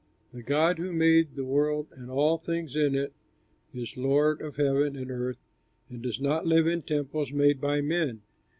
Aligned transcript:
The 0.33 0.41
God 0.41 0.79
who 0.79 0.91
made 0.91 1.35
the 1.35 1.45
world 1.45 1.85
and 1.91 2.09
all 2.09 2.39
things 2.39 2.75
in 2.75 2.95
it 2.95 3.13
is 3.71 3.95
Lord 3.95 4.41
of 4.41 4.55
heaven 4.55 4.95
and 4.95 5.11
earth 5.11 5.37
and 5.91 6.01
does 6.01 6.19
not 6.19 6.47
live 6.47 6.65
in 6.65 6.81
temples 6.81 7.31
made 7.31 7.61
by 7.61 7.81
men. 7.81 8.23